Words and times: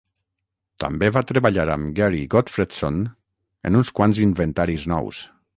També 0.83 1.09
va 1.17 1.23
treballar 1.31 1.65
amb 1.73 1.93
Gary 2.01 2.23
Gottfredson 2.37 2.99
en 3.71 3.81
uns 3.83 3.95
quants 4.01 4.25
inventaris 4.29 4.91
nous. 4.95 5.25